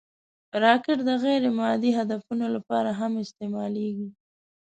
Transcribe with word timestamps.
راکټ 0.63 0.97
د 1.07 1.09
غیر 1.23 1.43
مادي 1.57 1.91
هدفونو 1.99 2.45
لپاره 2.55 2.89
هم 2.99 3.11
استعمالېږي 3.23 4.09